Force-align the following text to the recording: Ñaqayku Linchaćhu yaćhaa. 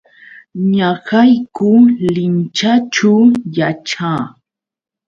Ñaqayku 0.75 1.69
Linchaćhu 2.15 3.13
yaćhaa. 3.57 4.23